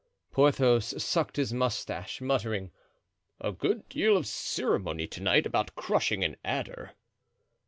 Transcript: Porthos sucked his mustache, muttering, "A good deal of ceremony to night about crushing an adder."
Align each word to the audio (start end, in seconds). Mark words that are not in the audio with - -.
Porthos 0.31 0.99
sucked 1.03 1.35
his 1.35 1.53
mustache, 1.53 2.21
muttering, 2.21 2.71
"A 3.39 3.51
good 3.51 3.87
deal 3.87 4.17
of 4.17 4.25
ceremony 4.25 5.05
to 5.05 5.21
night 5.21 5.45
about 5.45 5.75
crushing 5.75 6.23
an 6.23 6.37
adder." 6.43 6.95